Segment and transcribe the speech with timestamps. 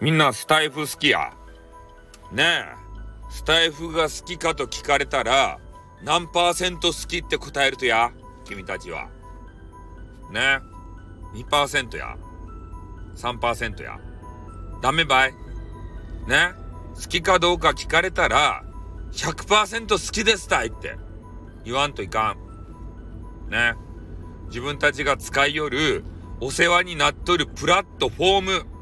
[0.00, 1.32] みんなスタイフ好きや。
[2.30, 2.64] ねえ、
[3.30, 5.58] スタイフが好きかと聞かれたら、
[6.02, 8.12] 何パーセント好きって答えるとや、
[8.44, 9.08] 君たちは。
[10.30, 10.60] ね
[11.34, 12.16] え、2%や。
[13.16, 13.98] 3%や。
[14.82, 15.32] ダメばい？
[16.26, 16.52] ね
[16.94, 18.62] 好きかどうか聞かれたら、
[19.12, 20.98] 100%好きですたいって
[21.64, 22.36] 言わんといか
[23.48, 23.50] ん。
[23.50, 23.74] ね
[24.48, 26.04] 自分たちが使いよる
[26.40, 28.75] お世話になっとるプラットフォーム。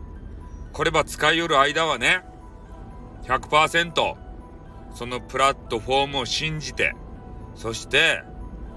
[0.74, 2.24] これば使いよる間はね、
[3.22, 4.16] 100%
[4.92, 6.94] そのプラットフォームを信じて、
[7.54, 8.24] そして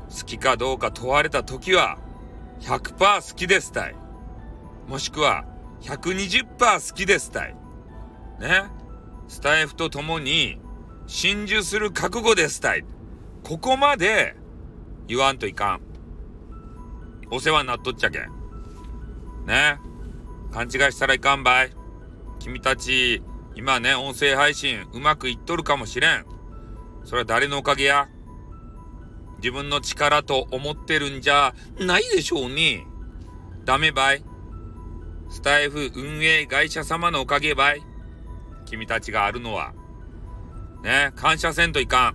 [0.10, 1.98] 好きかどうか問われた時は
[2.62, 3.96] 100%好きですたい。
[4.88, 5.46] もしくは
[5.82, 7.56] 120%好きですたい。
[8.40, 8.66] ね。
[9.28, 10.62] スタイフと共に
[11.08, 12.86] 心中する覚悟ですたい。
[13.44, 14.36] ここまで
[15.08, 15.82] 言わんといかん。
[17.32, 18.20] お世話になっとっちゃけ。
[19.48, 19.80] ね。
[20.52, 21.86] 勘違いしたらいかんばい。
[22.39, 23.21] 君たち、
[23.55, 26.25] 今ね、音声配信うまくいっとるかもしれん。
[27.03, 28.09] それは誰のおかげや？
[29.38, 32.85] 自分の力と思ってるんじゃないでしょうね。
[33.65, 34.23] ダメばい。
[35.30, 37.81] スタイフ運営会社様のおかげばい。
[38.65, 39.73] 君たちがあるのは。
[40.83, 42.13] ね、感謝せんといか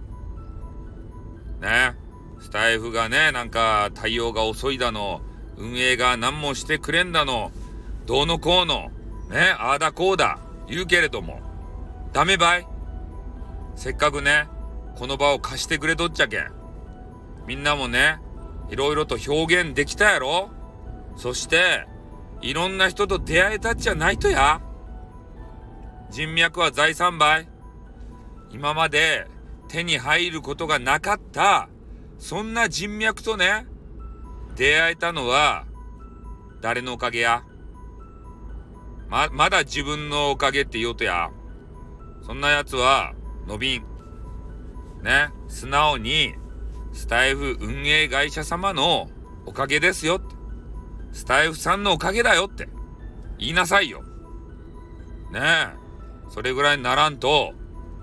[1.61, 1.61] ん。
[1.61, 1.95] ね、
[2.41, 5.21] スタイフがね、なんか対応が遅いだの、
[5.57, 7.53] 運営が何もしてくれんだの、
[8.07, 8.91] どうのこうの、
[9.33, 10.39] ね、ああだこうだ、
[10.69, 11.41] 言うけれども、
[12.13, 12.67] ダメばい？
[13.75, 14.47] せっかくね、
[14.97, 16.53] この場を貸してくれとっちゃけん。
[17.47, 18.19] みんなもね、
[18.69, 20.51] いろいろと表現できたやろ？
[21.17, 21.87] そして、
[22.43, 24.61] いろんな人と出会えたっちゃないとや。
[26.11, 27.49] 人脈は財産ばい。
[28.51, 29.27] 今まで
[29.69, 31.71] 手に入ることがなかった、
[32.19, 33.67] そんな人脈とね、
[34.57, 35.65] 出会えたのは、
[36.61, 37.45] 誰のおかげや？
[39.13, 41.31] ま、まだ自分のおかげって言うとや。
[42.23, 43.13] そんな奴は、
[43.47, 43.83] 伸びん。
[45.03, 46.35] ね、素直に、
[46.95, 49.11] スタイフ運営会社様の
[49.45, 50.35] おかげですよって。
[51.13, 52.71] スタイフさんのおかげだよって。
[53.39, 54.03] 言いなさいよ。
[55.31, 55.69] ねえ。
[56.31, 57.53] それぐらいにならんと、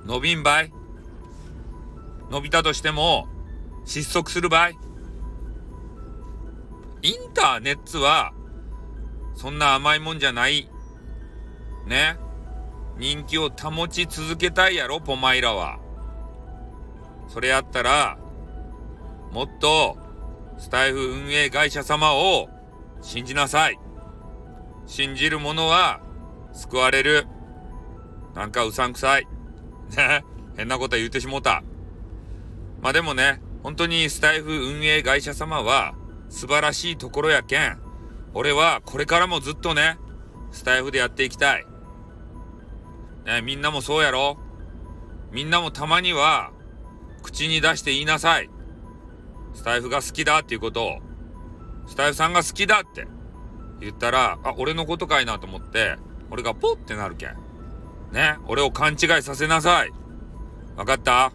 [0.05, 0.71] 伸びんばい。
[2.29, 3.27] 伸びたとしても、
[3.83, 4.69] 失速する場合。
[4.69, 4.75] イン
[7.33, 8.31] ターネットは、
[9.33, 10.69] そんな甘いもんじゃない。
[11.89, 12.17] ね。
[12.97, 15.79] 人気を保ち続けたいやろ、ポマイラは。
[17.27, 18.17] それやったら、
[19.31, 19.97] もっと、
[20.57, 22.49] スタイフ運営会社様を
[23.01, 23.79] 信じなさい。
[24.85, 26.01] 信じる者は
[26.51, 27.27] 救われる。
[28.35, 29.27] なんかうさんくさい。
[29.95, 30.23] ね。
[30.57, 31.63] 変なこと言ってしもうた。
[32.81, 35.93] まあでもね、本当にスタイフ運営会社様は
[36.29, 37.79] 素晴らしいところやけん。
[38.33, 39.97] 俺はこれからもずっとね、
[40.51, 41.65] スタイフでやっていきたい。
[43.29, 44.39] ね、みんなもそうやろ
[45.31, 46.51] みんなもたまには
[47.21, 48.49] 口に出して言いなさい。
[49.53, 50.99] スタイフが好きだっていうことを。
[51.87, 53.07] スタイフさんが好きだって
[53.79, 55.97] 言ったら、あ、俺のことかいなと思って、
[56.31, 57.35] 俺がポッてなるけん。
[58.11, 59.91] ね、俺を勘違いさせなさい。
[60.75, 61.31] わかった？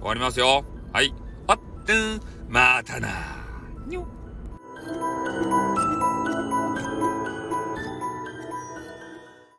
[0.00, 0.64] 終わりますよ。
[0.92, 1.14] はい。
[1.46, 3.08] あってん、またな。
[3.86, 4.04] にょ。